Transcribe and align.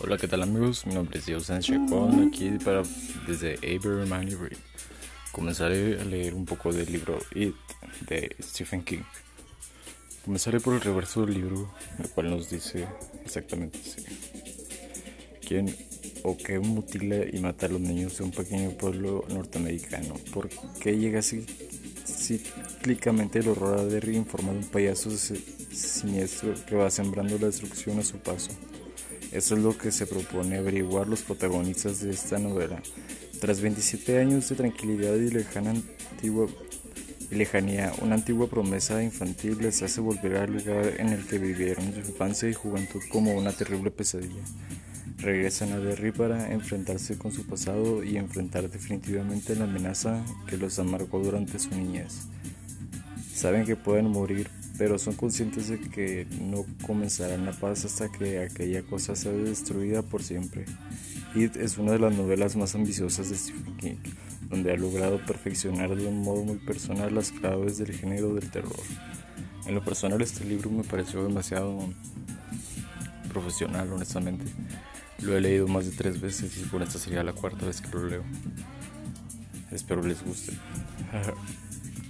Hola, 0.00 0.16
¿qué 0.16 0.28
tal 0.28 0.42
amigos? 0.44 0.86
Mi 0.86 0.94
nombre 0.94 1.18
es 1.18 1.26
Diego 1.26 1.40
Sánchez 1.40 1.76
Chacón, 1.76 2.28
aquí 2.28 2.50
para 2.64 2.84
desde 3.26 3.54
Abermany 3.56 4.30
Read. 4.36 4.56
Comenzaré 5.32 6.00
a 6.00 6.04
leer 6.04 6.34
un 6.34 6.44
poco 6.44 6.72
del 6.72 6.92
libro 6.92 7.18
It 7.34 7.56
de 8.08 8.36
Stephen 8.40 8.84
King. 8.84 9.02
Comenzaré 10.24 10.60
por 10.60 10.74
el 10.74 10.82
reverso 10.82 11.26
del 11.26 11.34
libro, 11.34 11.74
el 11.98 12.08
cual 12.10 12.30
nos 12.30 12.48
dice 12.48 12.86
exactamente 13.24 13.76
así. 13.80 14.04
¿Quién 15.44 15.74
o 16.22 16.36
qué 16.36 16.60
mutila 16.60 17.24
y 17.32 17.40
mata 17.40 17.66
a 17.66 17.70
los 17.70 17.80
niños 17.80 18.18
de 18.18 18.24
un 18.24 18.30
pequeño 18.30 18.70
pueblo 18.78 19.24
norteamericano? 19.30 20.14
¿Por 20.32 20.48
qué 20.80 20.96
llega 20.96 21.18
así 21.18 21.44
cíclicamente 22.08 23.40
el 23.40 23.48
horror 23.48 23.78
a 23.78 23.84
Derry 23.84 24.16
en 24.16 24.26
forma 24.26 24.52
de 24.52 24.58
un 24.58 24.64
payaso 24.64 25.10
siniestro 25.10 26.54
que 26.66 26.76
va 26.76 26.90
sembrando 26.90 27.38
la 27.38 27.46
destrucción 27.46 27.98
a 27.98 28.04
su 28.04 28.18
paso? 28.18 28.50
Eso 29.30 29.54
es 29.54 29.62
lo 29.62 29.76
que 29.76 29.92
se 29.92 30.06
propone 30.06 30.56
averiguar 30.56 31.06
los 31.06 31.22
protagonistas 31.22 32.00
de 32.00 32.10
esta 32.10 32.38
novela. 32.38 32.82
Tras 33.40 33.60
27 33.60 34.18
años 34.18 34.48
de 34.48 34.56
tranquilidad 34.56 35.16
y 35.16 35.30
antigua 36.16 36.46
lejanía, 37.30 37.92
una 38.00 38.14
antigua 38.14 38.48
promesa 38.48 39.02
infantil 39.02 39.58
les 39.60 39.82
hace 39.82 40.00
volver 40.00 40.36
al 40.36 40.54
lugar 40.54 40.94
en 40.98 41.10
el 41.10 41.26
que 41.26 41.38
vivieron 41.38 41.92
su 41.92 42.00
infancia 42.00 42.48
y 42.48 42.54
juventud 42.54 43.00
como 43.10 43.34
una 43.34 43.52
terrible 43.52 43.90
pesadilla. 43.90 44.42
Regresan 45.18 45.72
a 45.72 45.78
Derry 45.78 46.12
para 46.12 46.52
enfrentarse 46.52 47.18
con 47.18 47.32
su 47.32 47.44
pasado 47.44 48.04
y 48.04 48.16
enfrentar 48.16 48.70
definitivamente 48.70 49.56
la 49.56 49.64
amenaza 49.64 50.24
que 50.46 50.56
los 50.56 50.78
amargó 50.78 51.18
durante 51.18 51.58
su 51.58 51.70
niñez. 51.70 52.28
Saben 53.34 53.64
que 53.64 53.74
pueden 53.74 54.10
morir, 54.10 54.48
pero 54.78 54.96
son 54.96 55.14
conscientes 55.14 55.68
de 55.68 55.80
que 55.80 56.26
no 56.40 56.64
comenzarán 56.86 57.46
la 57.46 57.52
paz 57.52 57.84
hasta 57.84 58.10
que 58.12 58.38
aquella 58.38 58.82
cosa 58.82 59.16
sea 59.16 59.32
destruida 59.32 60.02
por 60.02 60.22
siempre. 60.22 60.66
It 61.34 61.56
es 61.56 61.78
una 61.78 61.92
de 61.92 61.98
las 61.98 62.14
novelas 62.14 62.54
más 62.54 62.76
ambiciosas 62.76 63.28
de 63.28 63.36
Stephen 63.36 63.76
King, 63.76 63.96
donde 64.48 64.72
ha 64.72 64.76
logrado 64.76 65.24
perfeccionar 65.26 65.96
de 65.96 66.06
un 66.06 66.22
modo 66.22 66.44
muy 66.44 66.58
personal 66.58 67.12
las 67.12 67.32
claves 67.32 67.76
del 67.76 67.92
género 67.92 68.34
del 68.34 68.50
terror. 68.50 68.80
En 69.66 69.74
lo 69.74 69.84
personal 69.84 70.22
este 70.22 70.44
libro 70.44 70.70
me 70.70 70.84
pareció 70.84 71.24
demasiado 71.24 71.92
profesional, 73.40 73.92
honestamente. 73.92 74.44
Lo 75.20 75.36
he 75.36 75.40
leído 75.40 75.66
más 75.68 75.86
de 75.86 75.92
tres 75.92 76.20
veces 76.20 76.56
y 76.58 76.62
por 76.62 76.82
esta 76.82 76.98
sería 76.98 77.22
la 77.22 77.32
cuarta 77.32 77.66
vez 77.66 77.80
que 77.80 77.88
lo 77.88 78.06
leo. 78.06 78.24
Espero 79.70 80.02
les 80.02 80.24
guste. 80.24 80.52